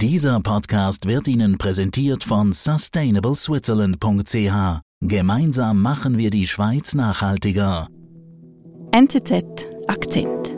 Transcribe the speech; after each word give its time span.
Dieser 0.00 0.38
Podcast 0.38 1.06
wird 1.06 1.26
Ihnen 1.26 1.58
präsentiert 1.58 2.22
von 2.22 2.52
sustainableswitzerland.ch. 2.52 4.80
Gemeinsam 5.00 5.82
machen 5.82 6.18
wir 6.18 6.30
die 6.30 6.46
Schweiz 6.46 6.94
nachhaltiger. 6.94 7.88
NZZ 8.92 9.66
Akzent. 9.88 10.56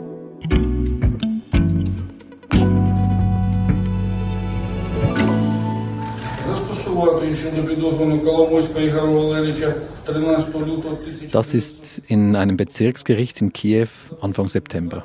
Das 11.31 11.55
ist 11.55 11.99
in 12.05 12.35
einem 12.35 12.57
Bezirksgericht 12.57 13.41
in 13.41 13.51
Kiew 13.51 13.87
Anfang 14.21 14.49
September. 14.49 15.03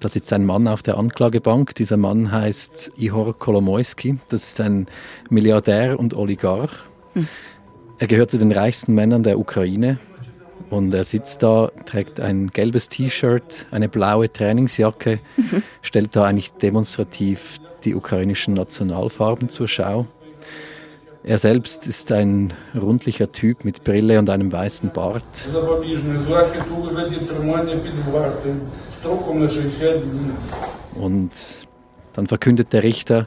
Da 0.00 0.08
sitzt 0.08 0.32
ein 0.32 0.44
Mann 0.44 0.68
auf 0.68 0.82
der 0.82 0.98
Anklagebank. 0.98 1.74
Dieser 1.74 1.96
Mann 1.96 2.30
heißt 2.30 2.92
Ihor 2.96 3.36
Kolomoisky. 3.36 4.18
Das 4.28 4.48
ist 4.48 4.60
ein 4.60 4.86
Milliardär 5.30 5.98
und 5.98 6.14
Oligarch. 6.14 6.72
Hm. 7.14 7.28
Er 7.98 8.06
gehört 8.06 8.30
zu 8.30 8.38
den 8.38 8.52
reichsten 8.52 8.94
Männern 8.94 9.22
der 9.22 9.38
Ukraine. 9.38 9.98
Und 10.68 10.92
er 10.92 11.04
sitzt 11.04 11.42
da, 11.42 11.70
trägt 11.86 12.20
ein 12.20 12.48
gelbes 12.48 12.88
T-Shirt, 12.88 13.66
eine 13.70 13.88
blaue 13.88 14.32
Trainingsjacke, 14.32 15.20
mhm. 15.36 15.62
stellt 15.80 16.16
da 16.16 16.24
eigentlich 16.24 16.52
demonstrativ 16.54 17.58
die 17.84 17.94
ukrainischen 17.94 18.54
Nationalfarben 18.54 19.48
zur 19.48 19.68
Schau. 19.68 20.06
Er 21.26 21.38
selbst 21.38 21.88
ist 21.88 22.12
ein 22.12 22.54
rundlicher 22.80 23.32
Typ 23.32 23.64
mit 23.64 23.82
Brille 23.82 24.20
und 24.20 24.30
einem 24.30 24.52
weißen 24.52 24.90
Bart. 24.90 25.24
Und 30.94 31.32
dann 32.12 32.28
verkündet 32.28 32.72
der 32.72 32.84
Richter, 32.84 33.26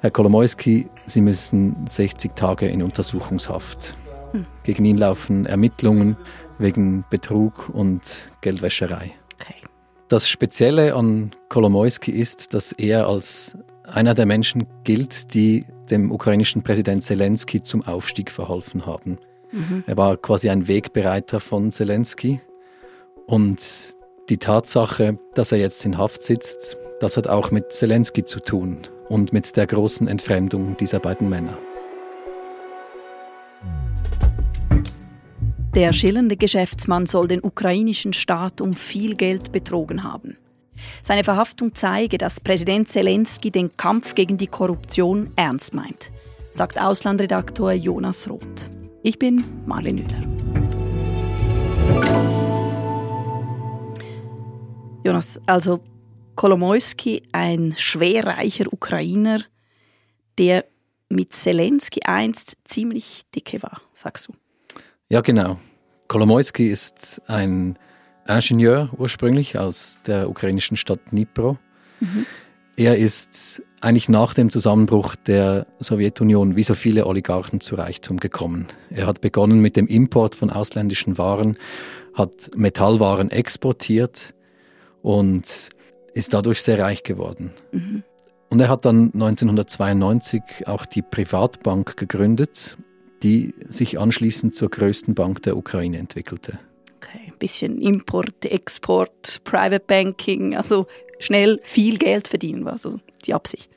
Herr 0.00 0.10
Kolomoisky, 0.10 0.90
Sie 1.06 1.22
müssen 1.22 1.86
60 1.86 2.36
Tage 2.36 2.68
in 2.68 2.82
Untersuchungshaft. 2.82 3.94
Hm. 4.32 4.44
Gegen 4.64 4.84
ihn 4.84 4.98
laufen 4.98 5.46
Ermittlungen 5.46 6.14
wegen 6.58 7.06
Betrug 7.08 7.70
und 7.70 8.02
Geldwäscherei. 8.42 9.12
Okay. 9.40 9.62
Das 10.08 10.28
Spezielle 10.28 10.94
an 10.94 11.30
Kolomoisky 11.48 12.10
ist, 12.10 12.52
dass 12.52 12.72
er 12.72 13.08
als 13.08 13.56
einer 13.84 14.12
der 14.12 14.26
Menschen 14.26 14.66
gilt, 14.84 15.32
die 15.32 15.64
dem 15.90 16.10
ukrainischen 16.12 16.62
Präsident 16.62 17.02
Zelensky 17.02 17.62
zum 17.62 17.82
Aufstieg 17.82 18.30
verholfen 18.30 18.86
haben. 18.86 19.18
Mhm. 19.52 19.84
Er 19.86 19.96
war 19.96 20.16
quasi 20.16 20.50
ein 20.50 20.68
Wegbereiter 20.68 21.40
von 21.40 21.70
Zelensky. 21.70 22.40
Und 23.26 23.94
die 24.28 24.38
Tatsache, 24.38 25.18
dass 25.34 25.52
er 25.52 25.58
jetzt 25.58 25.84
in 25.84 25.98
Haft 25.98 26.22
sitzt, 26.22 26.76
das 27.00 27.16
hat 27.16 27.28
auch 27.28 27.50
mit 27.50 27.72
Zelensky 27.72 28.24
zu 28.24 28.40
tun 28.40 28.86
und 29.08 29.32
mit 29.32 29.56
der 29.56 29.66
großen 29.66 30.08
Entfremdung 30.08 30.76
dieser 30.76 30.98
beiden 30.98 31.28
Männer. 31.28 31.56
Der 35.74 35.92
schillernde 35.92 36.36
Geschäftsmann 36.36 37.06
soll 37.06 37.28
den 37.28 37.42
ukrainischen 37.42 38.12
Staat 38.12 38.60
um 38.60 38.72
viel 38.74 39.14
Geld 39.14 39.52
betrogen 39.52 40.02
haben. 40.02 40.36
Seine 41.02 41.24
Verhaftung 41.24 41.74
zeige, 41.74 42.18
dass 42.18 42.40
Präsident 42.40 42.88
Zelensky 42.88 43.50
den 43.50 43.76
Kampf 43.76 44.14
gegen 44.14 44.38
die 44.38 44.46
Korruption 44.46 45.32
ernst 45.36 45.74
meint, 45.74 46.10
sagt 46.50 46.80
Auslandredaktor 46.80 47.72
Jonas 47.72 48.28
Roth. 48.28 48.70
Ich 49.02 49.18
bin 49.18 49.44
Marlene 49.66 50.02
Müller. 50.02 50.22
Jonas, 55.04 55.40
also 55.46 55.80
Kolomoisky, 56.34 57.22
ein 57.32 57.74
schwerreicher 57.76 58.72
Ukrainer, 58.72 59.42
der 60.38 60.64
mit 61.08 61.32
Zelensky 61.32 62.02
einst 62.04 62.56
ziemlich 62.64 63.22
dicke 63.34 63.62
war, 63.62 63.80
sagst 63.94 64.28
du. 64.28 64.34
Ja, 65.08 65.20
genau. 65.20 65.58
Kolomoisky 66.08 66.68
ist 66.68 67.22
ein 67.26 67.78
Ingenieur 68.28 68.90
ursprünglich 68.96 69.58
aus 69.58 69.98
der 70.06 70.28
ukrainischen 70.28 70.76
Stadt 70.76 71.00
Dnipro. 71.10 71.58
Mhm. 72.00 72.26
Er 72.76 72.96
ist 72.98 73.62
eigentlich 73.80 74.08
nach 74.08 74.34
dem 74.34 74.50
Zusammenbruch 74.50 75.16
der 75.16 75.66
Sowjetunion 75.80 76.54
wie 76.54 76.62
so 76.62 76.74
viele 76.74 77.06
Oligarchen 77.06 77.60
zu 77.60 77.74
Reichtum 77.74 78.18
gekommen. 78.18 78.66
Er 78.90 79.06
hat 79.06 79.20
begonnen 79.20 79.60
mit 79.60 79.76
dem 79.76 79.86
Import 79.86 80.34
von 80.34 80.50
ausländischen 80.50 81.18
Waren, 81.18 81.56
hat 82.14 82.50
Metallwaren 82.56 83.30
exportiert 83.30 84.34
und 85.02 85.70
ist 86.14 86.34
dadurch 86.34 86.62
sehr 86.62 86.78
reich 86.78 87.02
geworden. 87.02 87.52
Mhm. 87.72 88.02
Und 88.50 88.60
er 88.60 88.68
hat 88.68 88.84
dann 88.84 89.10
1992 89.14 90.66
auch 90.66 90.86
die 90.86 91.02
Privatbank 91.02 91.96
gegründet, 91.96 92.76
die 93.22 93.54
sich 93.68 93.98
anschließend 93.98 94.54
zur 94.54 94.70
größten 94.70 95.14
Bank 95.14 95.42
der 95.42 95.56
Ukraine 95.56 95.98
entwickelte 95.98 96.58
bisschen 97.38 97.80
Import, 97.80 98.44
Export, 98.44 99.42
Private 99.44 99.84
Banking, 99.86 100.56
also 100.56 100.86
schnell 101.18 101.60
viel 101.62 101.98
Geld 101.98 102.28
verdienen 102.28 102.64
war 102.64 102.78
so 102.78 103.00
die 103.24 103.34
Absicht. 103.34 103.70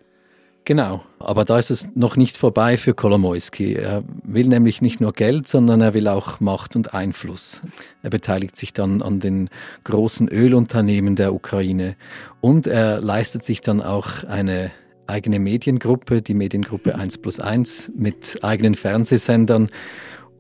Genau, 0.63 1.03
aber 1.17 1.43
da 1.43 1.57
ist 1.57 1.71
es 1.71 1.89
noch 1.95 2.17
nicht 2.17 2.37
vorbei 2.37 2.77
für 2.77 2.93
Kolomoisky. 2.93 3.73
Er 3.73 4.03
will 4.23 4.47
nämlich 4.47 4.79
nicht 4.79 5.01
nur 5.01 5.11
Geld, 5.11 5.47
sondern 5.47 5.81
er 5.81 5.95
will 5.95 6.07
auch 6.07 6.39
Macht 6.39 6.75
und 6.75 6.93
Einfluss. 6.93 7.61
Er 8.03 8.11
beteiligt 8.11 8.55
sich 8.55 8.71
dann 8.71 9.01
an 9.01 9.19
den 9.19 9.49
großen 9.85 10.27
Ölunternehmen 10.27 11.15
der 11.15 11.33
Ukraine 11.33 11.95
und 12.41 12.67
er 12.67 13.01
leistet 13.01 13.43
sich 13.43 13.61
dann 13.61 13.81
auch 13.81 14.23
eine 14.23 14.71
eigene 15.07 15.39
Mediengruppe, 15.39 16.21
die 16.21 16.35
Mediengruppe 16.35 16.95
1 16.95 17.17
plus 17.17 17.39
1 17.39 17.91
mit 17.95 18.43
eigenen 18.43 18.75
Fernsehsendern 18.75 19.69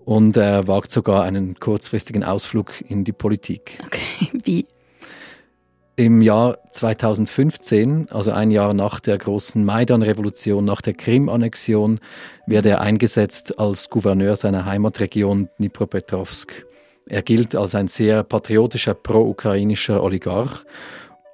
und 0.05 0.37
er 0.37 0.67
wagt 0.67 0.91
sogar 0.91 1.23
einen 1.23 1.59
kurzfristigen 1.59 2.23
Ausflug 2.23 2.73
in 2.87 3.03
die 3.03 3.11
Politik. 3.11 3.79
Okay, 3.85 4.29
wie? 4.43 4.65
Im 5.97 6.21
Jahr 6.21 6.57
2015, 6.71 8.09
also 8.09 8.31
ein 8.31 8.49
Jahr 8.49 8.73
nach 8.73 8.99
der 8.99 9.17
großen 9.17 9.63
Maidan-Revolution, 9.63 10.65
nach 10.65 10.81
der 10.81 10.93
Krim-Annexion, 10.93 11.99
wird 12.47 12.65
er 12.65 12.81
eingesetzt 12.81 13.59
als 13.59 13.89
Gouverneur 13.89 14.35
seiner 14.35 14.65
Heimatregion 14.65 15.49
Dnipropetrovsk. 15.59 16.65
Er 17.07 17.21
gilt 17.21 17.55
als 17.55 17.75
ein 17.75 17.87
sehr 17.87 18.23
patriotischer 18.23 18.93
pro-ukrainischer 18.93 20.01
Oligarch 20.01 20.63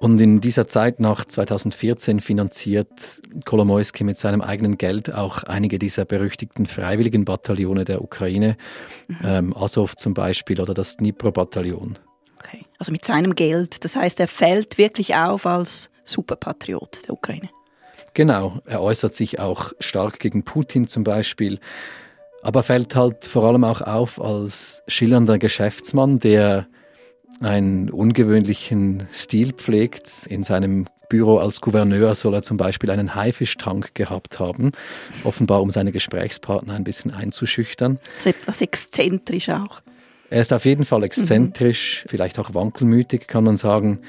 und 0.00 0.20
in 0.20 0.40
dieser 0.40 0.68
Zeit 0.68 1.00
nach 1.00 1.24
2014 1.24 2.20
finanziert 2.20 3.20
Kolomoisky 3.44 4.04
mit 4.04 4.16
seinem 4.16 4.40
eigenen 4.40 4.78
Geld 4.78 5.12
auch 5.12 5.42
einige 5.42 5.78
dieser 5.78 6.04
berüchtigten 6.04 6.66
freiwilligen 6.66 7.24
Bataillone 7.24 7.84
der 7.84 8.02
Ukraine, 8.02 8.56
mhm. 9.08 9.16
ähm, 9.24 9.56
Azov 9.56 9.96
zum 9.96 10.14
Beispiel 10.14 10.60
oder 10.60 10.74
das 10.74 10.96
Dnipro-Bataillon. 10.98 11.98
Okay, 12.38 12.64
also 12.78 12.92
mit 12.92 13.04
seinem 13.04 13.34
Geld. 13.34 13.84
Das 13.84 13.96
heißt, 13.96 14.20
er 14.20 14.28
fällt 14.28 14.78
wirklich 14.78 15.16
auf 15.16 15.46
als 15.46 15.90
Superpatriot 16.04 17.06
der 17.08 17.14
Ukraine. 17.14 17.50
Genau, 18.14 18.60
er 18.64 18.80
äußert 18.80 19.14
sich 19.14 19.40
auch 19.40 19.72
stark 19.80 20.20
gegen 20.20 20.44
Putin 20.44 20.86
zum 20.86 21.04
Beispiel, 21.04 21.58
aber 22.42 22.62
fällt 22.62 22.94
halt 22.94 23.26
vor 23.26 23.44
allem 23.44 23.64
auch 23.64 23.80
auf 23.80 24.20
als 24.20 24.82
schillernder 24.86 25.38
Geschäftsmann, 25.38 26.20
der 26.20 26.68
einen 27.40 27.90
ungewöhnlichen 27.90 29.08
Stil 29.12 29.52
pflegt. 29.52 30.26
In 30.28 30.42
seinem 30.42 30.86
Büro 31.08 31.38
als 31.38 31.60
Gouverneur 31.60 32.14
soll 32.14 32.34
er 32.34 32.42
zum 32.42 32.56
Beispiel 32.56 32.90
einen 32.90 33.14
Haifischtank 33.14 33.94
gehabt 33.94 34.38
haben, 34.38 34.72
offenbar 35.24 35.62
um 35.62 35.70
seine 35.70 35.92
Gesprächspartner 35.92 36.74
ein 36.74 36.84
bisschen 36.84 37.10
einzuschüchtern. 37.10 37.98
So 38.18 38.30
etwas 38.30 38.60
exzentrisch 38.60 39.48
auch. 39.48 39.80
Er 40.30 40.42
ist 40.42 40.52
auf 40.52 40.66
jeden 40.66 40.84
Fall 40.84 41.04
exzentrisch, 41.04 42.04
mhm. 42.04 42.08
vielleicht 42.10 42.38
auch 42.38 42.52
wankelmütig, 42.52 43.26
kann 43.26 43.44
man 43.44 43.56
sagen. 43.56 44.00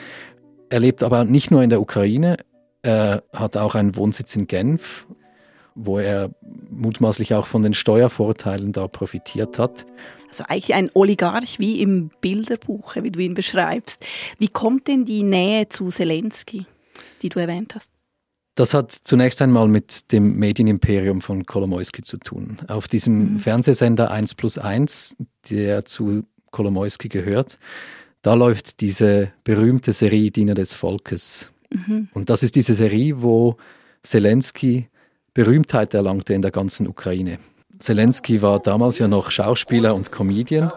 Er 0.69 0.79
lebt 0.81 1.01
aber 1.03 1.23
nicht 1.23 1.51
nur 1.51 1.63
in 1.63 1.69
der 1.69 1.81
Ukraine, 1.81 2.37
er 2.81 3.23
hat 3.33 3.57
auch 3.57 3.75
einen 3.75 3.95
Wohnsitz 3.95 4.35
in 4.35 4.47
Genf, 4.47 5.07
wo 5.75 5.99
er 5.99 6.31
mutmaßlich 6.69 7.33
auch 7.33 7.47
von 7.47 7.61
den 7.61 7.73
Steuervorteilen 7.73 8.71
da 8.73 8.87
profitiert 8.87 9.59
hat. 9.59 9.85
Also 10.29 10.43
eigentlich 10.47 10.73
ein 10.73 10.89
Oligarch 10.93 11.59
wie 11.59 11.81
im 11.81 12.11
Bilderbuch, 12.21 12.95
wie 12.95 13.11
du 13.11 13.19
ihn 13.19 13.33
beschreibst. 13.33 14.05
Wie 14.37 14.47
kommt 14.47 14.87
denn 14.87 15.05
die 15.05 15.23
Nähe 15.23 15.67
zu 15.69 15.89
Zelensky, 15.89 16.65
die 17.21 17.29
du 17.29 17.39
erwähnt 17.39 17.75
hast? 17.75 17.91
Das 18.55 18.73
hat 18.73 18.91
zunächst 18.91 19.41
einmal 19.41 19.67
mit 19.67 20.11
dem 20.11 20.35
Medienimperium 20.37 21.21
von 21.21 21.45
Kolomoisky 21.45 22.03
zu 22.03 22.17
tun. 22.17 22.57
Auf 22.67 22.87
diesem 22.87 23.33
mhm. 23.33 23.39
Fernsehsender 23.39 24.11
1 24.11 24.35
plus 24.35 24.57
1, 24.57 25.15
der 25.49 25.85
zu 25.85 26.23
Kolomoisky 26.51 27.07
gehört, 27.07 27.57
da 28.21 28.33
läuft 28.33 28.81
diese 28.81 29.31
berühmte 29.45 29.93
Serie 29.93 30.29
Diener 30.29 30.55
des 30.55 30.73
Volkes. 30.73 31.51
Mhm. 31.69 32.09
Und 32.13 32.29
das 32.29 32.43
ist 32.43 32.55
diese 32.55 32.73
Serie, 32.73 33.21
wo 33.21 33.55
Zelensky 34.03 34.89
Berühmtheit 35.33 35.93
erlangte 35.93 36.33
in 36.33 36.41
der 36.41 36.51
ganzen 36.51 36.87
Ukraine. 36.87 37.39
Zelensky 37.79 38.41
war 38.41 38.59
damals 38.59 38.99
ja 38.99 39.07
noch 39.07 39.31
Schauspieler 39.31 39.95
und 39.95 40.11
Comedian. 40.11 40.71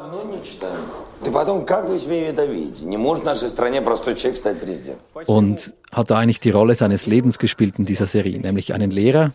Und 5.26 5.75
hat 5.93 6.10
da 6.10 6.19
eigentlich 6.19 6.40
die 6.40 6.50
Rolle 6.50 6.75
seines 6.75 7.06
Lebens 7.06 7.38
gespielt 7.38 7.75
in 7.78 7.84
dieser 7.84 8.06
Serie, 8.06 8.40
nämlich 8.40 8.72
einen 8.72 8.90
Lehrer, 8.90 9.32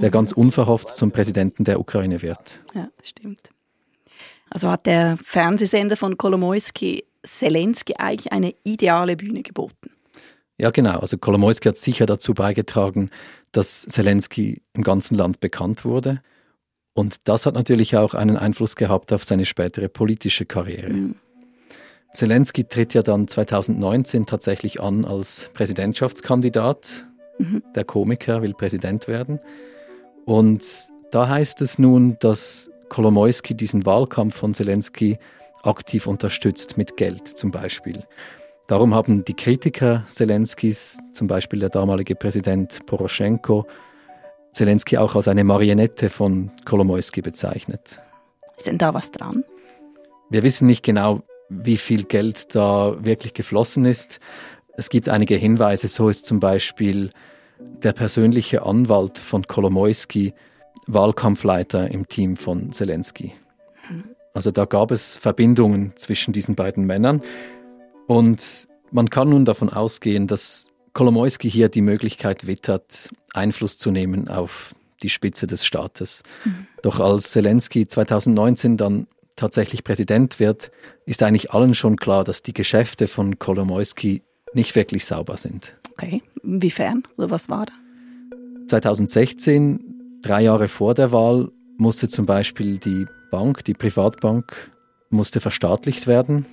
der 0.00 0.10
ganz 0.10 0.32
unverhofft 0.32 0.90
zum 0.90 1.10
Präsidenten 1.10 1.64
der 1.64 1.80
Ukraine 1.80 2.22
wird. 2.22 2.60
Ja, 2.74 2.88
stimmt. 3.02 3.50
Also 4.50 4.70
hat 4.70 4.86
der 4.86 5.18
Fernsehsender 5.24 5.96
von 5.96 6.16
Kolomoisky 6.16 7.04
Zelensky 7.24 7.94
eigentlich 7.96 8.32
eine 8.32 8.54
ideale 8.62 9.16
Bühne 9.16 9.42
geboten. 9.42 9.90
Ja, 10.58 10.70
genau. 10.70 11.00
Also 11.00 11.18
Kolomoisky 11.18 11.68
hat 11.68 11.76
sicher 11.76 12.06
dazu 12.06 12.32
beigetragen, 12.32 13.10
dass 13.52 13.82
Zelensky 13.82 14.62
im 14.74 14.82
ganzen 14.82 15.16
Land 15.16 15.40
bekannt 15.40 15.84
wurde. 15.84 16.22
Und 16.96 17.28
das 17.28 17.44
hat 17.44 17.54
natürlich 17.54 17.94
auch 17.94 18.14
einen 18.14 18.38
Einfluss 18.38 18.74
gehabt 18.74 19.12
auf 19.12 19.22
seine 19.22 19.44
spätere 19.44 19.90
politische 19.90 20.46
Karriere. 20.46 20.88
Mhm. 20.94 21.14
Zelensky 22.14 22.64
tritt 22.64 22.94
ja 22.94 23.02
dann 23.02 23.28
2019 23.28 24.24
tatsächlich 24.24 24.80
an 24.80 25.04
als 25.04 25.50
Präsidentschaftskandidat. 25.52 27.04
Mhm. 27.38 27.62
Der 27.74 27.84
Komiker 27.84 28.40
will 28.40 28.54
Präsident 28.54 29.08
werden. 29.08 29.40
Und 30.24 30.66
da 31.10 31.28
heißt 31.28 31.60
es 31.60 31.78
nun, 31.78 32.16
dass 32.20 32.70
Kolomoisky 32.88 33.54
diesen 33.54 33.84
Wahlkampf 33.84 34.34
von 34.34 34.54
Zelensky 34.54 35.18
aktiv 35.64 36.06
unterstützt 36.06 36.78
mit 36.78 36.96
Geld 36.96 37.28
zum 37.28 37.50
Beispiel. 37.50 38.04
Darum 38.68 38.94
haben 38.94 39.22
die 39.22 39.34
Kritiker 39.34 40.04
Zelenskys, 40.08 40.98
zum 41.12 41.26
Beispiel 41.26 41.58
der 41.58 41.68
damalige 41.68 42.14
Präsident 42.14 42.86
Poroschenko, 42.86 43.66
Zelensky 44.56 44.96
auch 44.96 45.14
als 45.14 45.28
eine 45.28 45.44
Marionette 45.44 46.08
von 46.08 46.50
Kolomoisky 46.64 47.20
bezeichnet. 47.20 48.00
Ist 48.56 48.66
denn 48.66 48.78
da 48.78 48.94
was 48.94 49.12
dran? 49.12 49.44
Wir 50.30 50.42
wissen 50.42 50.66
nicht 50.66 50.82
genau, 50.82 51.20
wie 51.50 51.76
viel 51.76 52.04
Geld 52.04 52.54
da 52.54 52.96
wirklich 53.04 53.34
geflossen 53.34 53.84
ist. 53.84 54.18
Es 54.78 54.88
gibt 54.88 55.10
einige 55.10 55.36
Hinweise, 55.36 55.88
so 55.88 56.08
ist 56.08 56.24
zum 56.24 56.40
Beispiel 56.40 57.10
der 57.60 57.92
persönliche 57.92 58.64
Anwalt 58.64 59.18
von 59.18 59.46
Kolomoisky 59.46 60.32
Wahlkampfleiter 60.86 61.90
im 61.90 62.08
Team 62.08 62.36
von 62.36 62.72
Zelensky. 62.72 63.32
Also 64.32 64.50
da 64.50 64.64
gab 64.64 64.90
es 64.90 65.14
Verbindungen 65.14 65.92
zwischen 65.96 66.32
diesen 66.32 66.54
beiden 66.54 66.86
Männern. 66.86 67.20
Und 68.06 68.68
man 68.90 69.10
kann 69.10 69.28
nun 69.28 69.44
davon 69.44 69.68
ausgehen, 69.68 70.26
dass 70.26 70.68
Kolomoisky 70.96 71.50
hier 71.50 71.68
die 71.68 71.82
Möglichkeit 71.82 72.46
wittert, 72.46 73.10
Einfluss 73.34 73.76
zu 73.76 73.90
nehmen 73.90 74.28
auf 74.28 74.74
die 75.02 75.10
Spitze 75.10 75.46
des 75.46 75.66
Staates. 75.66 76.22
Mhm. 76.46 76.66
Doch 76.80 77.00
als 77.00 77.32
Zelensky 77.32 77.86
2019 77.86 78.78
dann 78.78 79.06
tatsächlich 79.36 79.84
Präsident 79.84 80.40
wird, 80.40 80.70
ist 81.04 81.22
eigentlich 81.22 81.52
allen 81.52 81.74
schon 81.74 81.96
klar, 81.98 82.24
dass 82.24 82.40
die 82.40 82.54
Geschäfte 82.54 83.08
von 83.08 83.38
Kolomoisky 83.38 84.22
nicht 84.54 84.74
wirklich 84.74 85.04
sauber 85.04 85.36
sind. 85.36 85.76
Okay, 85.92 86.22
inwiefern? 86.42 87.02
Oder 87.18 87.30
was 87.30 87.50
war 87.50 87.66
da? 87.66 87.72
2016, 88.68 90.20
drei 90.22 90.44
Jahre 90.44 90.68
vor 90.68 90.94
der 90.94 91.12
Wahl, 91.12 91.52
musste 91.76 92.08
zum 92.08 92.24
Beispiel 92.24 92.78
die 92.78 93.04
Bank, 93.30 93.64
die 93.64 93.74
Privatbank, 93.74 94.72
musste 95.10 95.40
verstaatlicht 95.40 96.06
werden. 96.06 96.46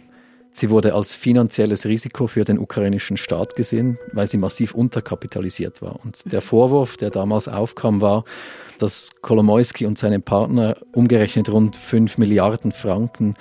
Sie 0.54 0.70
wurde 0.70 0.94
als 0.94 1.16
finanzielles 1.16 1.86
Risiko 1.86 2.28
für 2.28 2.44
den 2.44 2.60
ukrainischen 2.60 3.18
Staat 3.18 3.56
gesehen, 3.56 3.98
weil 4.12 4.28
sie 4.28 4.38
massiv 4.38 4.76
unterkapitalisiert 4.76 5.82
war. 5.82 6.00
Und 6.04 6.32
der 6.32 6.42
Vorwurf, 6.42 6.96
der 6.96 7.10
damals 7.10 7.48
aufkam, 7.48 8.02
war, 8.02 8.24
dass 8.78 9.10
Kolomoisky 9.22 9.86
und 9.88 9.98
seine 9.98 10.20
Partner 10.20 10.78
umgerechnet 10.94 11.50
rund 11.50 11.76
5 11.76 12.20
Milliarden 12.20 12.72
Franken 12.72 13.34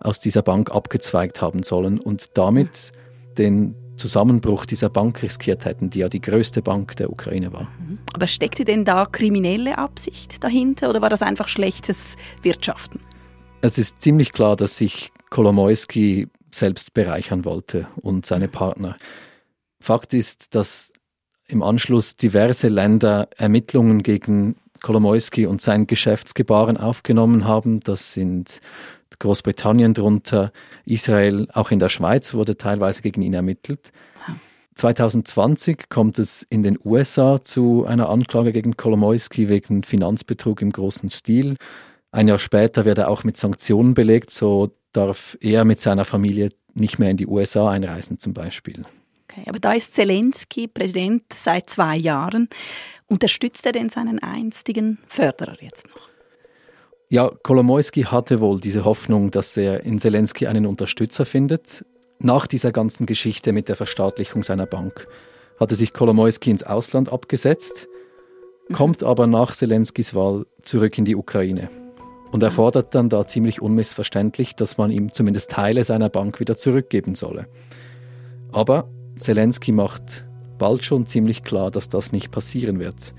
aus 0.00 0.20
dieser 0.20 0.42
Bank 0.42 0.70
abgezweigt 0.70 1.42
haben 1.42 1.62
sollen 1.62 2.00
und 2.00 2.36
damit 2.36 2.92
den 3.36 3.76
Zusammenbruch 3.96 4.66
dieser 4.66 4.88
Bank 4.88 5.22
riskiert 5.22 5.64
hätten, 5.64 5.90
die 5.90 6.00
ja 6.00 6.08
die 6.08 6.20
größte 6.20 6.62
Bank 6.62 6.96
der 6.96 7.10
Ukraine 7.10 7.52
war. 7.52 7.68
Aber 8.12 8.26
steckte 8.26 8.64
denn 8.64 8.84
da 8.84 9.06
kriminelle 9.06 9.78
Absicht 9.78 10.42
dahinter 10.42 10.90
oder 10.90 11.00
war 11.02 11.10
das 11.10 11.22
einfach 11.22 11.48
schlechtes 11.48 12.16
Wirtschaften? 12.42 13.00
Es 13.60 13.78
ist 13.78 14.00
ziemlich 14.00 14.32
klar, 14.32 14.56
dass 14.56 14.76
sich 14.76 15.12
Kolomoisky 15.30 16.28
selbst 16.54 16.94
bereichern 16.94 17.44
wollte 17.44 17.88
und 17.96 18.26
seine 18.26 18.48
Partner. 18.48 18.96
Fakt 19.80 20.14
ist, 20.14 20.54
dass 20.54 20.92
im 21.46 21.62
Anschluss 21.62 22.16
diverse 22.16 22.68
Länder 22.68 23.28
Ermittlungen 23.36 24.02
gegen 24.02 24.56
Kolomoisky 24.82 25.46
und 25.46 25.60
sein 25.60 25.86
Geschäftsgebaren 25.86 26.76
aufgenommen 26.76 27.44
haben. 27.44 27.80
Das 27.80 28.14
sind 28.14 28.60
Großbritannien 29.18 29.94
drunter, 29.94 30.52
Israel, 30.84 31.48
auch 31.52 31.70
in 31.70 31.78
der 31.78 31.88
Schweiz 31.88 32.34
wurde 32.34 32.56
teilweise 32.56 33.02
gegen 33.02 33.22
ihn 33.22 33.34
ermittelt. 33.34 33.92
2020 34.74 35.88
kommt 35.88 36.18
es 36.18 36.42
in 36.42 36.64
den 36.64 36.78
USA 36.84 37.42
zu 37.42 37.86
einer 37.86 38.08
Anklage 38.08 38.52
gegen 38.52 38.76
Kolomoisky 38.76 39.48
wegen 39.48 39.84
Finanzbetrug 39.84 40.60
im 40.62 40.72
großen 40.72 41.10
Stil. 41.10 41.56
Ein 42.10 42.26
Jahr 42.26 42.40
später 42.40 42.84
wird 42.84 42.98
er 42.98 43.08
auch 43.08 43.22
mit 43.22 43.36
Sanktionen 43.36 43.94
belegt, 43.94 44.30
so 44.30 44.72
darf 44.96 45.36
er 45.40 45.64
mit 45.64 45.80
seiner 45.80 46.04
Familie 46.04 46.50
nicht 46.74 46.98
mehr 46.98 47.10
in 47.10 47.16
die 47.16 47.26
USA 47.26 47.70
einreisen 47.70 48.18
zum 48.18 48.32
Beispiel. 48.32 48.84
Okay, 49.28 49.44
aber 49.48 49.58
da 49.58 49.72
ist 49.72 49.94
Zelensky 49.94 50.68
Präsident 50.68 51.24
seit 51.32 51.70
zwei 51.70 51.96
Jahren. 51.96 52.48
Unterstützt 53.06 53.66
er 53.66 53.72
denn 53.72 53.88
seinen 53.88 54.18
einstigen 54.18 54.98
Förderer 55.06 55.56
jetzt 55.60 55.88
noch? 55.88 56.08
Ja, 57.10 57.30
Kolomoisky 57.42 58.02
hatte 58.02 58.40
wohl 58.40 58.60
diese 58.60 58.84
Hoffnung, 58.84 59.30
dass 59.30 59.56
er 59.56 59.84
in 59.84 59.98
Zelensky 59.98 60.46
einen 60.46 60.66
Unterstützer 60.66 61.26
findet. 61.26 61.84
Nach 62.18 62.46
dieser 62.46 62.72
ganzen 62.72 63.06
Geschichte 63.06 63.52
mit 63.52 63.68
der 63.68 63.76
Verstaatlichung 63.76 64.42
seiner 64.42 64.66
Bank 64.66 65.06
hatte 65.60 65.76
sich 65.76 65.92
Kolomoisky 65.92 66.50
ins 66.50 66.62
Ausland 66.62 67.12
abgesetzt, 67.12 67.86
mhm. 68.68 68.74
kommt 68.74 69.02
aber 69.02 69.26
nach 69.26 69.54
Zelenskys 69.54 70.14
Wahl 70.14 70.46
zurück 70.62 70.98
in 70.98 71.04
die 71.04 71.14
Ukraine. 71.14 71.68
Und 72.34 72.42
er 72.42 72.50
fordert 72.50 72.96
dann 72.96 73.08
da 73.08 73.28
ziemlich 73.28 73.62
unmissverständlich, 73.62 74.56
dass 74.56 74.76
man 74.76 74.90
ihm 74.90 75.14
zumindest 75.14 75.52
Teile 75.52 75.84
seiner 75.84 76.08
Bank 76.08 76.40
wieder 76.40 76.56
zurückgeben 76.56 77.14
solle. 77.14 77.46
Aber 78.50 78.88
Zelensky 79.18 79.70
macht 79.70 80.26
bald 80.58 80.84
schon 80.84 81.06
ziemlich 81.06 81.44
klar, 81.44 81.70
dass 81.70 81.88
das 81.88 82.10
nicht 82.10 82.32
passieren 82.32 82.80
wird. 82.80 83.14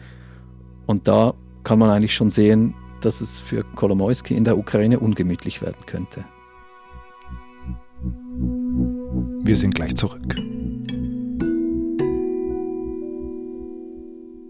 Und 0.85 1.07
da 1.07 1.33
kann 1.63 1.79
man 1.79 1.91
eigentlich 1.91 2.13
schon 2.13 2.29
sehen, 2.29 2.75
dass 2.99 3.21
es 3.21 3.39
für 3.39 3.63
Kolomoisky 3.63 4.35
in 4.35 4.43
der 4.43 4.57
Ukraine 4.57 4.99
ungemütlich 4.99 5.61
werden 5.61 5.85
könnte. 5.85 6.25
Wir 9.45 9.55
sind 9.55 9.75
gleich 9.75 9.95
zurück. 9.95 10.35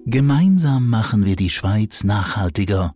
Gemeinsam 0.08 0.90
machen 0.90 1.24
wir 1.24 1.36
die 1.36 1.52
Schweiz 1.52 2.04
nachhaltiger. 2.04 2.96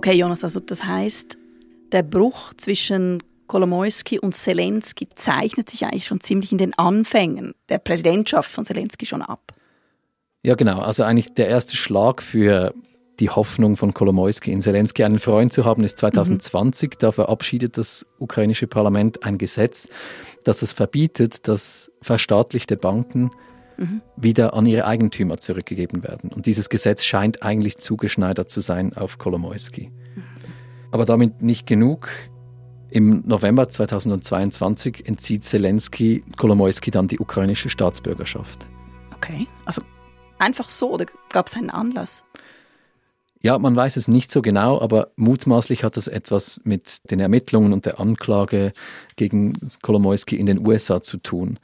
Okay, 0.00 0.14
Jonas, 0.14 0.44
also 0.44 0.60
das 0.60 0.82
heißt, 0.82 1.36
der 1.92 2.02
Bruch 2.02 2.54
zwischen 2.54 3.22
Kolomoisky 3.48 4.18
und 4.18 4.34
Zelensky 4.34 5.06
zeichnet 5.14 5.68
sich 5.68 5.84
eigentlich 5.84 6.06
schon 6.06 6.22
ziemlich 6.22 6.52
in 6.52 6.56
den 6.56 6.72
Anfängen 6.72 7.52
der 7.68 7.76
Präsidentschaft 7.76 8.50
von 8.50 8.64
Zelensky 8.64 9.04
schon 9.04 9.20
ab. 9.20 9.52
Ja, 10.42 10.54
genau. 10.54 10.78
Also 10.78 11.02
eigentlich 11.02 11.34
der 11.34 11.48
erste 11.48 11.76
Schlag 11.76 12.22
für 12.22 12.72
die 13.18 13.28
Hoffnung 13.28 13.76
von 13.76 13.92
Kolomoisky 13.92 14.50
in 14.50 14.62
Zelensky 14.62 15.04
einen 15.04 15.18
Freund 15.18 15.52
zu 15.52 15.66
haben, 15.66 15.84
ist 15.84 15.98
2020. 15.98 16.92
Mhm. 16.92 16.96
Da 16.98 17.12
verabschiedet 17.12 17.76
das 17.76 18.06
ukrainische 18.18 18.66
Parlament 18.66 19.22
ein 19.22 19.36
Gesetz, 19.36 19.90
das 20.44 20.62
es 20.62 20.72
verbietet, 20.72 21.46
dass 21.46 21.92
verstaatlichte 22.00 22.78
Banken 22.78 23.32
mhm. 23.80 24.02
wieder 24.16 24.54
an 24.54 24.66
ihre 24.66 24.84
Eigentümer 24.84 25.38
zurückgegeben 25.38 26.04
werden. 26.04 26.30
Und 26.30 26.46
dieses 26.46 26.68
Gesetz 26.68 27.02
scheint 27.02 27.42
eigentlich 27.42 27.78
zugeschneidert 27.78 28.50
zu 28.50 28.60
sein 28.60 28.94
auf 28.96 29.18
Kolomoisky. 29.18 29.90
Mhm. 30.14 30.22
Aber 30.92 31.04
damit 31.04 31.42
nicht 31.42 31.66
genug. 31.66 32.08
Im 32.90 33.22
November 33.24 33.68
2022 33.68 35.06
entzieht 35.06 35.44
Zelensky 35.44 36.24
Kolomoisky 36.36 36.90
dann 36.90 37.08
die 37.08 37.20
ukrainische 37.20 37.68
Staatsbürgerschaft. 37.68 38.66
Okay, 39.14 39.46
also 39.64 39.82
einfach 40.38 40.68
so 40.68 40.92
oder 40.92 41.06
gab 41.30 41.46
es 41.46 41.54
einen 41.54 41.70
Anlass? 41.70 42.24
Ja, 43.42 43.58
man 43.58 43.74
weiß 43.74 43.96
es 43.96 44.06
nicht 44.06 44.30
so 44.30 44.42
genau, 44.42 44.80
aber 44.80 45.12
mutmaßlich 45.16 45.82
hat 45.82 45.96
das 45.96 46.08
etwas 46.08 46.60
mit 46.64 47.10
den 47.10 47.20
Ermittlungen 47.20 47.72
und 47.72 47.86
der 47.86 47.98
Anklage 47.98 48.72
gegen 49.16 49.56
Kolomoisky 49.80 50.36
in 50.36 50.46
den 50.46 50.66
USA 50.66 51.00
zu 51.00 51.16
tun. 51.16 51.58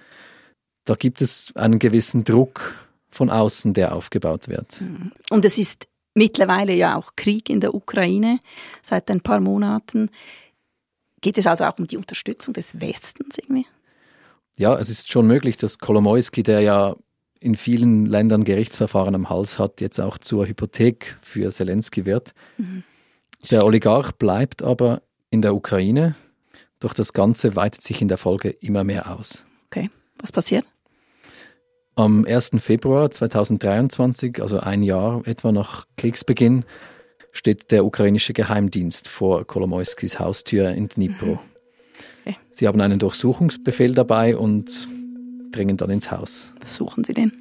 Da 0.87 0.95
gibt 0.95 1.21
es 1.21 1.53
einen 1.55 1.79
gewissen 1.79 2.25
Druck 2.25 2.75
von 3.11 3.29
außen, 3.29 3.75
der 3.75 3.95
aufgebaut 3.95 4.49
wird. 4.49 4.81
Mhm. 4.81 5.13
Und 5.31 5.45
es 5.45 5.59
ist 5.59 5.89
mittlerweile 6.15 6.75
ja 6.75 6.97
auch 6.97 7.13
Krieg 7.17 7.51
in 7.51 7.61
der 7.61 7.75
Ukraine 7.75 8.41
seit 8.83 9.11
ein 9.11 9.21
paar 9.21 9.41
Monaten. 9.41 10.11
Geht 11.21 11.39
es 11.39 11.47
also 11.47 11.65
auch 11.65 11.79
um 11.79 11.87
die 11.87 11.97
Unterstützung 11.97 12.55
des 12.55 12.81
Westens 12.81 13.37
irgendwie? 13.39 13.67
Ja, 14.57 14.79
es 14.79 14.89
ist 14.89 15.11
schon 15.11 15.27
möglich, 15.27 15.57
dass 15.57 15.79
Kolomoisky, 15.79 16.43
der 16.43 16.61
ja 16.61 16.97
in 17.41 17.57
vielen 17.57 18.07
Ländern 18.07 18.45
Gerichtsverfahren 18.45 19.15
am 19.15 19.29
Hals 19.29 19.59
hat, 19.59 19.81
jetzt 19.81 20.01
auch 20.01 20.19
zur 20.19 20.47
Hypothek 20.47 21.19
für 21.21 21.51
Zelensky 21.51 22.07
wird. 22.07 22.33
Mhm. 22.57 22.83
Der 23.51 23.65
Oligarch 23.65 24.13
bleibt 24.13 24.63
aber 24.63 25.03
in 25.31 25.43
der 25.43 25.55
Ukraine, 25.55 26.15
doch 26.81 26.95
das 26.95 27.13
Ganze 27.13 27.57
weitet 27.57 27.83
sich 27.83 28.01
in 28.01 28.09
der 28.09 28.19
Folge 28.19 28.51
immer 28.51 28.85
mehr 28.85 29.15
aus. 29.15 29.45
Okay, 29.67 29.91
was 30.19 30.33
passiert? 30.33 30.65
Am 31.99 32.27
1. 32.27 32.51
Februar 32.59 33.11
2023, 33.11 34.43
also 34.43 34.61
ein 34.61 34.83
Jahr 34.83 35.27
etwa 35.27 35.51
nach 35.51 35.87
Kriegsbeginn, 35.97 36.67
steht 37.33 37.71
der 37.71 37.87
ukrainische 37.87 38.35
Geheimdienst 38.35 39.09
vor 39.09 39.47
Kolomoiskis 39.47 40.21
Haustür 40.21 40.73
in 40.73 40.89
Dnipro. 40.89 41.27
Mhm. 41.27 41.39
Okay. 42.27 42.37
Sie 42.51 42.69
haben 42.69 42.83
einen 42.83 42.99
Durchsuchungsbefehl 42.99 43.95
dabei 43.95 44.37
und 44.37 44.89
dringen 45.53 45.79
dann 45.79 45.89
ins 45.89 46.11
Haus. 46.11 46.53
Was 46.61 46.77
suchen 46.77 47.03
Sie 47.03 47.15
denn? 47.15 47.33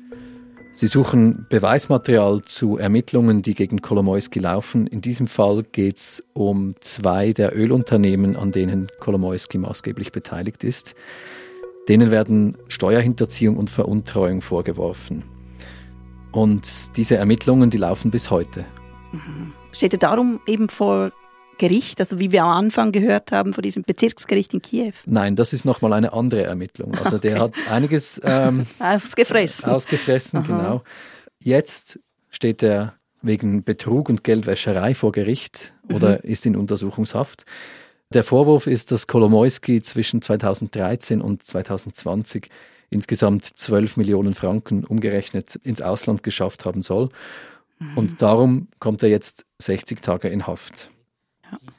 Sie 0.71 0.87
suchen 0.87 1.45
Beweismaterial 1.49 2.41
zu 2.43 2.77
Ermittlungen, 2.77 3.41
die 3.41 3.55
gegen 3.55 3.81
Kolomoisky 3.81 4.39
laufen. 4.39 4.87
In 4.87 5.01
diesem 5.01 5.27
Fall 5.27 5.63
geht 5.69 5.97
es 5.97 6.23
um 6.31 6.75
zwei 6.79 7.33
der 7.33 7.57
Ölunternehmen, 7.57 8.37
an 8.37 8.53
denen 8.53 8.87
Kolomoisky 9.01 9.57
maßgeblich 9.57 10.13
beteiligt 10.13 10.63
ist. 10.63 10.95
Denen 11.87 12.11
werden 12.11 12.57
Steuerhinterziehung 12.67 13.57
und 13.57 13.69
Veruntreuung 13.69 14.41
vorgeworfen. 14.41 15.23
Und 16.31 16.97
diese 16.97 17.15
Ermittlungen, 17.15 17.69
die 17.69 17.77
laufen 17.77 18.11
bis 18.11 18.29
heute. 18.31 18.65
Mhm. 19.11 19.53
Steht 19.71 19.93
er 19.93 19.99
darum 19.99 20.39
eben 20.47 20.69
vor 20.69 21.11
Gericht, 21.57 21.99
also 21.99 22.19
wie 22.19 22.31
wir 22.31 22.43
am 22.43 22.49
Anfang 22.49 22.91
gehört 22.91 23.31
haben, 23.31 23.53
vor 23.53 23.61
diesem 23.61 23.83
Bezirksgericht 23.83 24.53
in 24.53 24.61
Kiew? 24.61 24.91
Nein, 25.05 25.35
das 25.35 25.53
ist 25.53 25.63
nochmal 25.63 25.93
eine 25.93 26.13
andere 26.13 26.43
Ermittlung. 26.43 26.95
Also 26.95 27.17
okay. 27.17 27.29
der 27.29 27.39
hat 27.39 27.53
einiges 27.69 28.19
ähm, 28.23 28.65
ausgefressen. 28.79 29.69
Ausgefressen, 29.69 30.39
Aha. 30.39 30.47
genau. 30.47 30.83
Jetzt 31.39 31.99
steht 32.29 32.63
er 32.63 32.95
wegen 33.21 33.63
Betrug 33.63 34.09
und 34.09 34.23
Geldwäscherei 34.23 34.93
vor 34.93 35.11
Gericht 35.11 35.73
oder 35.91 36.19
mhm. 36.23 36.29
ist 36.29 36.45
in 36.45 36.55
Untersuchungshaft. 36.55 37.45
Der 38.13 38.23
Vorwurf 38.23 38.67
ist, 38.67 38.91
dass 38.91 39.07
Kolomoisky 39.07 39.81
zwischen 39.81 40.21
2013 40.21 41.21
und 41.21 41.43
2020 41.43 42.49
insgesamt 42.89 43.45
12 43.45 43.97
Millionen 43.97 44.33
Franken 44.33 44.83
umgerechnet 44.85 45.55
ins 45.55 45.81
Ausland 45.81 46.23
geschafft 46.23 46.65
haben 46.65 46.81
soll. 46.81 47.09
Mhm. 47.79 47.97
Und 47.97 48.21
darum 48.21 48.67
kommt 48.79 49.03
er 49.03 49.09
jetzt 49.09 49.45
60 49.59 50.01
Tage 50.01 50.29
in 50.29 50.47
Haft. 50.47 50.89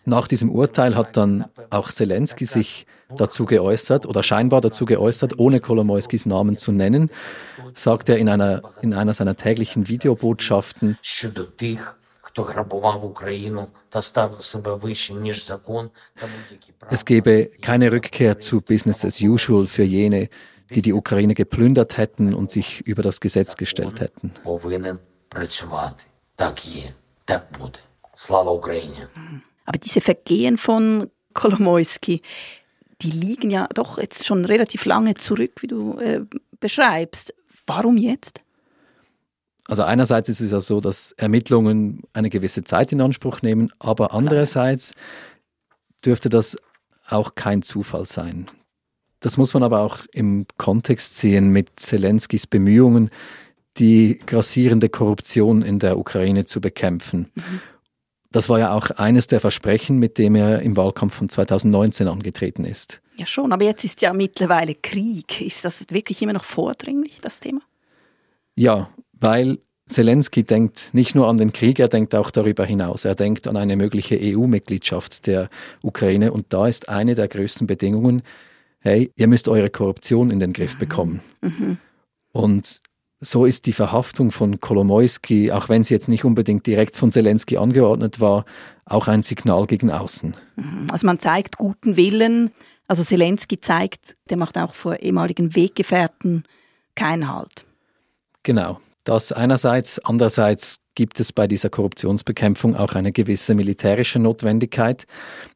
Nach 0.04 0.28
diesem 0.28 0.50
Urteil 0.50 0.96
hat 0.96 1.16
dann 1.16 1.46
auch 1.70 1.90
Zelensky 1.90 2.44
sich 2.44 2.86
dazu 3.16 3.44
geäußert 3.44 4.06
oder 4.06 4.22
scheinbar 4.22 4.60
dazu 4.60 4.84
geäußert, 4.84 5.38
ohne 5.38 5.60
Kolomoiskis 5.60 6.26
Namen 6.26 6.56
zu 6.56 6.72
nennen, 6.72 7.10
sagt 7.74 8.08
er 8.08 8.18
in 8.18 8.28
einer, 8.28 8.62
in 8.82 8.94
einer 8.94 9.14
seiner 9.14 9.36
täglichen 9.36 9.88
Videobotschaften. 9.88 10.98
Es 16.90 17.04
gebe 17.04 17.46
keine 17.62 17.90
Rückkehr 17.92 18.38
zu 18.38 18.60
Business 18.60 19.04
as 19.04 19.20
usual 19.20 19.66
für 19.66 19.82
jene, 19.82 20.28
die 20.70 20.82
die 20.82 20.92
Ukraine 20.92 21.34
geplündert 21.34 21.96
hätten 21.96 22.34
und 22.34 22.50
sich 22.50 22.80
über 22.86 23.02
das 23.02 23.20
Gesetz 23.20 23.56
gestellt 23.56 24.00
hätten. 24.00 24.32
Aber 29.64 29.78
diese 29.78 30.00
Vergehen 30.00 30.58
von 30.58 31.10
Kolomoisky, 31.34 32.22
die 33.02 33.10
liegen 33.10 33.50
ja 33.50 33.66
doch 33.74 33.98
jetzt 33.98 34.26
schon 34.26 34.44
relativ 34.44 34.84
lange 34.84 35.14
zurück, 35.14 35.60
wie 35.60 35.66
du 35.66 35.98
äh, 35.98 36.20
beschreibst. 36.60 37.34
Warum 37.66 37.96
jetzt? 37.96 38.40
Also 39.68 39.82
einerseits 39.82 40.28
ist 40.28 40.40
es 40.40 40.52
ja 40.52 40.60
so, 40.60 40.80
dass 40.80 41.12
Ermittlungen 41.12 42.02
eine 42.12 42.30
gewisse 42.30 42.64
Zeit 42.64 42.92
in 42.92 43.00
Anspruch 43.00 43.42
nehmen, 43.42 43.72
aber 43.78 44.12
andererseits 44.12 44.94
dürfte 46.04 46.28
das 46.28 46.56
auch 47.08 47.34
kein 47.34 47.62
Zufall 47.62 48.06
sein. 48.06 48.46
Das 49.20 49.36
muss 49.36 49.54
man 49.54 49.62
aber 49.62 49.80
auch 49.80 50.00
im 50.12 50.46
Kontext 50.56 51.18
sehen 51.18 51.48
mit 51.48 51.80
Zelenskys 51.80 52.46
Bemühungen, 52.46 53.10
die 53.78 54.18
grassierende 54.24 54.88
Korruption 54.88 55.62
in 55.62 55.78
der 55.78 55.98
Ukraine 55.98 56.46
zu 56.46 56.60
bekämpfen. 56.60 57.30
Mhm. 57.34 57.60
Das 58.30 58.48
war 58.48 58.58
ja 58.58 58.72
auch 58.72 58.90
eines 58.90 59.26
der 59.26 59.40
Versprechen, 59.40 59.98
mit 59.98 60.18
dem 60.18 60.34
er 60.34 60.60
im 60.60 60.76
Wahlkampf 60.76 61.14
von 61.14 61.28
2019 61.28 62.08
angetreten 62.08 62.64
ist. 62.64 63.00
Ja 63.16 63.26
schon, 63.26 63.52
aber 63.52 63.64
jetzt 63.64 63.84
ist 63.84 64.02
ja 64.02 64.12
mittlerweile 64.12 64.74
Krieg. 64.74 65.40
Ist 65.40 65.64
das 65.64 65.86
wirklich 65.88 66.20
immer 66.22 66.34
noch 66.34 66.44
vordringlich, 66.44 67.20
das 67.20 67.40
Thema? 67.40 67.62
Ja, 68.54 68.90
weil 69.18 69.58
Zelensky 69.86 70.42
denkt 70.42 70.90
nicht 70.92 71.14
nur 71.14 71.28
an 71.28 71.38
den 71.38 71.52
Krieg, 71.52 71.78
er 71.78 71.88
denkt 71.88 72.14
auch 72.14 72.30
darüber 72.30 72.64
hinaus. 72.64 73.04
Er 73.04 73.14
denkt 73.14 73.46
an 73.46 73.56
eine 73.56 73.76
mögliche 73.76 74.18
EU-Mitgliedschaft 74.20 75.26
der 75.26 75.48
Ukraine 75.82 76.32
und 76.32 76.46
da 76.52 76.66
ist 76.66 76.88
eine 76.88 77.14
der 77.14 77.28
größten 77.28 77.66
Bedingungen, 77.66 78.22
hey, 78.80 79.12
ihr 79.14 79.28
müsst 79.28 79.48
eure 79.48 79.70
Korruption 79.70 80.30
in 80.30 80.40
den 80.40 80.52
Griff 80.52 80.74
mhm. 80.74 80.78
bekommen. 80.78 81.20
Mhm. 81.40 81.78
Und 82.32 82.80
so 83.20 83.46
ist 83.46 83.66
die 83.66 83.72
Verhaftung 83.72 84.30
von 84.30 84.60
Kolomoisky, 84.60 85.50
auch 85.52 85.68
wenn 85.68 85.84
sie 85.84 85.94
jetzt 85.94 86.08
nicht 86.08 86.24
unbedingt 86.24 86.66
direkt 86.66 86.96
von 86.96 87.12
Zelensky 87.12 87.56
angeordnet 87.56 88.20
war, 88.20 88.44
auch 88.84 89.08
ein 89.08 89.22
Signal 89.22 89.66
gegen 89.66 89.90
außen. 89.90 90.36
Mhm. 90.56 90.88
Also 90.90 91.06
man 91.06 91.18
zeigt 91.18 91.58
guten 91.58 91.96
Willen. 91.96 92.50
Also 92.88 93.04
Zelensky 93.04 93.60
zeigt, 93.60 94.16
der 94.30 94.36
macht 94.36 94.58
auch 94.58 94.74
vor 94.74 94.96
ehemaligen 94.96 95.54
Weggefährten 95.54 96.44
keinen 96.94 97.32
Halt. 97.32 97.66
Genau. 98.42 98.80
Das 99.06 99.30
einerseits, 99.30 100.00
andererseits 100.00 100.80
gibt 100.96 101.20
es 101.20 101.32
bei 101.32 101.46
dieser 101.46 101.70
Korruptionsbekämpfung 101.70 102.74
auch 102.74 102.94
eine 102.94 103.12
gewisse 103.12 103.54
militärische 103.54 104.18
Notwendigkeit. 104.18 105.06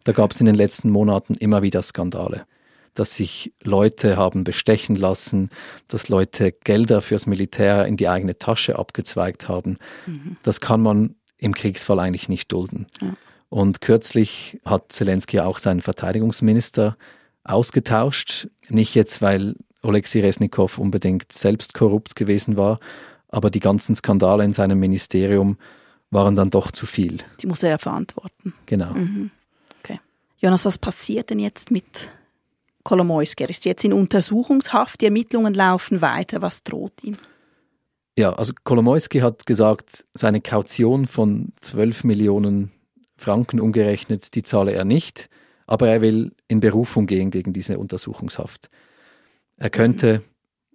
Da 0.04 0.12
gab 0.12 0.30
es 0.30 0.38
in 0.38 0.46
den 0.46 0.54
letzten 0.54 0.88
Monaten 0.88 1.34
immer 1.34 1.60
wieder 1.60 1.82
Skandale 1.82 2.46
dass 2.94 3.14
sich 3.14 3.54
Leute 3.62 4.16
haben 4.16 4.42
bestechen 4.42 4.96
lassen, 4.96 5.50
dass 5.86 6.08
Leute 6.08 6.52
Gelder 6.52 7.00
fürs 7.00 7.24
Militär 7.24 7.86
in 7.86 7.96
die 7.96 8.08
eigene 8.08 8.36
Tasche 8.36 8.78
abgezweigt 8.78 9.48
haben. 9.48 9.78
Mhm. 10.06 10.36
Das 10.42 10.60
kann 10.60 10.82
man 10.82 11.14
im 11.38 11.54
Kriegsfall 11.54 12.00
eigentlich 12.00 12.28
nicht 12.28 12.50
dulden. 12.50 12.88
Ja. 13.00 13.14
Und 13.48 13.80
kürzlich 13.80 14.58
hat 14.64 14.92
Zelensky 14.92 15.38
auch 15.38 15.58
seinen 15.58 15.80
Verteidigungsminister 15.80 16.96
ausgetauscht. 17.44 18.48
Nicht 18.68 18.96
jetzt, 18.96 19.22
weil 19.22 19.54
Oleksiy 19.82 20.20
Resnikow 20.20 20.76
unbedingt 20.76 21.32
selbst 21.32 21.74
korrupt 21.74 22.16
gewesen 22.16 22.56
war, 22.56 22.80
aber 23.30 23.50
die 23.50 23.60
ganzen 23.60 23.94
Skandale 23.94 24.44
in 24.44 24.52
seinem 24.52 24.78
Ministerium 24.78 25.56
waren 26.10 26.36
dann 26.36 26.50
doch 26.50 26.70
zu 26.72 26.86
viel. 26.86 27.18
Die 27.40 27.46
muss 27.46 27.62
er 27.62 27.70
ja 27.70 27.78
verantworten. 27.78 28.54
Genau. 28.66 28.92
Mhm. 28.92 29.30
Okay. 29.82 30.00
Jonas, 30.38 30.64
was 30.64 30.78
passiert 30.78 31.30
denn 31.30 31.38
jetzt 31.38 31.70
mit 31.70 32.10
Kolomoisky. 32.82 33.44
Er 33.44 33.50
ist 33.50 33.64
jetzt 33.64 33.84
in 33.84 33.92
Untersuchungshaft, 33.92 35.00
die 35.00 35.06
Ermittlungen 35.06 35.54
laufen 35.54 36.00
weiter. 36.00 36.42
Was 36.42 36.62
droht 36.62 37.04
ihm? 37.04 37.16
Ja, 38.16 38.32
also 38.32 38.52
Kolomoisky 38.64 39.20
hat 39.20 39.46
gesagt, 39.46 40.04
seine 40.14 40.40
Kaution 40.40 41.06
von 41.06 41.52
12 41.60 42.04
Millionen 42.04 42.72
Franken 43.16 43.60
umgerechnet, 43.60 44.34
die 44.34 44.42
zahle 44.42 44.72
er 44.72 44.84
nicht, 44.84 45.28
aber 45.66 45.88
er 45.88 46.00
will 46.00 46.32
in 46.48 46.60
Berufung 46.60 47.06
gehen 47.06 47.30
gegen 47.30 47.52
diese 47.52 47.78
Untersuchungshaft. 47.78 48.70
Er 49.56 49.70
könnte 49.70 50.18
mhm. 50.18 50.24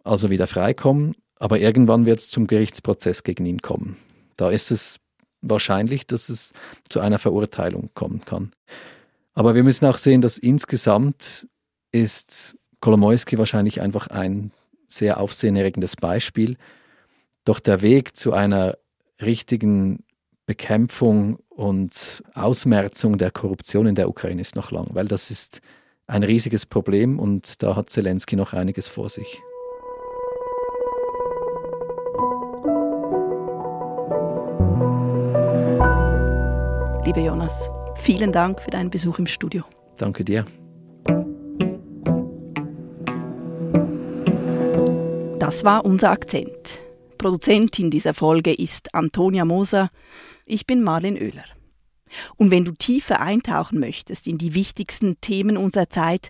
also 0.03 0.29
wieder 0.29 0.47
freikommen, 0.47 1.15
aber 1.38 1.60
irgendwann 1.60 2.06
wird 2.06 2.20
es 2.20 2.30
zum 2.30 2.48
Gerichtsprozess 2.48 3.24
gegen 3.24 3.46
ihn 3.46 3.62
kommen. 3.62 3.98
Da 4.38 4.50
ist 4.50 4.72
es 4.72 4.98
wahrscheinlich, 5.42 6.08
dass 6.08 6.30
es 6.30 6.54
zu 6.89 7.00
einer 7.00 7.20
Verurteilung 7.20 7.89
kommen 7.94 8.22
kann. 8.25 8.51
Aber 9.34 9.56
wir 9.56 9.63
müssen 9.63 9.86
auch 9.86 9.98
sehen, 9.98 10.22
dass 10.22 10.38
insgesamt 10.38 11.48
ist 11.92 12.56
Kolomoisky 12.80 13.38
wahrscheinlich 13.38 13.82
einfach 13.82 14.08
ein 14.08 14.51
sehr 14.88 15.20
aufsehenerregendes 15.20 15.96
Beispiel. 15.98 16.58
Doch 17.44 17.60
der 17.60 17.82
Weg 17.82 18.15
zu 18.15 18.34
einer 18.34 18.77
richtigen 19.22 20.04
Bekämpfung 20.46 21.38
und 21.50 22.24
Ausmerzung 22.34 23.18
der 23.18 23.32
Korruption 23.32 23.88
in 23.88 23.96
der 23.96 24.10
Ukraine 24.10 24.42
ist 24.42 24.56
noch 24.56 24.72
lang, 24.72 24.89
weil 24.92 25.08
das 25.08 25.32
ist 25.32 25.62
ein 26.08 26.24
riesiges 26.24 26.65
Problem 26.65 27.20
und 27.20 27.63
da 27.63 27.75
hat 27.75 27.89
Zelensky 27.89 28.36
noch 28.36 28.54
einiges 28.54 28.88
vor 28.88 29.10
sich. 29.10 29.42
Lieber 37.15 37.27
Jonas, 37.27 37.69
vielen 37.95 38.34
Dank 38.34 38.62
für 38.62 38.72
deinen 38.72 38.89
Besuch 38.89 39.19
im 39.19 39.25
Studio. 39.25 39.63
Danke 39.95 40.25
dir. 40.25 40.43
Das 45.39 45.63
war 45.63 45.86
unser 45.86 46.12
Akzent. 46.12 46.81
Produzentin 47.17 47.89
dieser 47.89 48.13
Folge 48.13 48.53
ist 48.53 48.93
Antonia 48.93 49.45
Moser. 49.45 49.88
Ich 50.45 50.67
bin 50.67 50.84
Marlene 50.84 51.17
Oehler. 51.22 51.45
Und 52.36 52.51
wenn 52.51 52.65
du 52.65 52.74
tiefer 52.74 53.22
eintauchen 53.22 53.79
möchtest 53.79 54.27
in 54.27 54.38
die 54.38 54.53
wichtigsten 54.53 55.22
Themen 55.22 55.55
unserer 55.55 55.89
Zeit, 55.89 56.29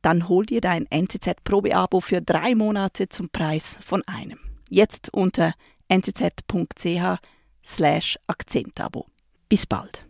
dann 0.00 0.30
hol 0.30 0.46
dir 0.46 0.62
dein 0.62 0.86
NZZ-Probeabo 0.86 2.00
für 2.00 2.22
drei 2.22 2.54
Monate 2.54 3.10
zum 3.10 3.28
Preis 3.28 3.78
von 3.82 4.02
einem. 4.06 4.38
Jetzt 4.70 5.12
unter 5.12 5.52
nzz.ch 5.90 7.20
slash 7.62 8.18
Akzentabo. 8.26 9.04
Bis 9.48 9.66
bald. 9.66 10.04